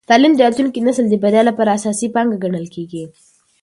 [0.09, 3.03] تعلیم د راتلونکي نسل د بریا لپاره اساسي پانګه ګڼل کېږي.